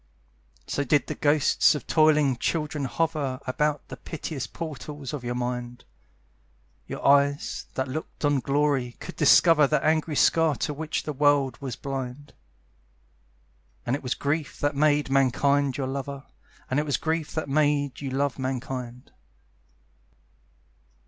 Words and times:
So 0.65 0.83
did 0.83 1.05
the 1.05 1.13
ghosts 1.13 1.75
of 1.75 1.85
toiling 1.85 2.37
children 2.37 2.85
hover 2.85 3.39
About 3.45 3.87
the 3.89 3.97
piteous 3.97 4.47
portals 4.47 5.13
of 5.13 5.23
your 5.23 5.35
mind; 5.35 5.85
Your 6.87 7.05
eyes, 7.07 7.67
that 7.75 7.87
looked 7.87 8.25
on 8.25 8.39
glory, 8.39 8.93
could 8.99 9.15
discover 9.15 9.67
The 9.67 9.85
angry 9.85 10.15
scar 10.15 10.55
to 10.55 10.73
which 10.73 11.03
the 11.03 11.13
world 11.13 11.59
was 11.61 11.75
blind: 11.75 12.33
And 13.85 13.95
it 13.95 14.01
was 14.01 14.15
grief 14.15 14.59
that 14.59 14.75
made 14.75 15.11
Mankind 15.11 15.77
your 15.77 15.85
lover, 15.85 16.23
And 16.67 16.79
it 16.79 16.83
was 16.87 16.97
grief 16.97 17.33
that 17.35 17.47
made 17.47 18.01
you 18.01 18.09
love 18.09 18.39
Mankind. 18.39 19.11